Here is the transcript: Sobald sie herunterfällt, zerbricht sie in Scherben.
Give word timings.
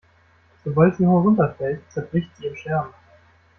Sobald 0.65 0.95
sie 0.97 1.05
herunterfällt, 1.05 1.83
zerbricht 1.91 2.35
sie 2.37 2.47
in 2.47 2.57
Scherben. 2.57 2.91